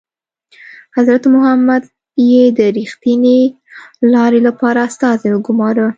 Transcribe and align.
حضرت 0.95 1.23
محمد 1.33 1.83
یې 2.29 2.43
د 2.57 2.59
ریښتینې 2.77 3.39
لارې 4.13 4.39
لپاره 4.47 4.79
استازی 4.89 5.27
وګوماره. 5.31 5.87